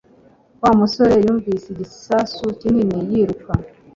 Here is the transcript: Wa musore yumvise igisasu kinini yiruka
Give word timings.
Wa 0.61 0.71
musore 0.79 1.13
yumvise 1.25 1.65
igisasu 1.73 2.43
kinini 2.59 2.97
yiruka 3.09 3.51